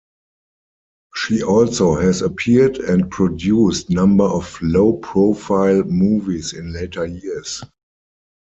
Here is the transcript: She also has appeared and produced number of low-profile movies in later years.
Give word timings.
She 1.13 1.43
also 1.43 1.93
has 1.93 2.23
appeared 2.23 2.77
and 2.77 3.11
produced 3.11 3.91
number 3.91 4.23
of 4.23 4.59
low-profile 4.63 5.83
movies 5.83 6.53
in 6.53 6.73
later 6.73 7.05
years. 7.05 7.63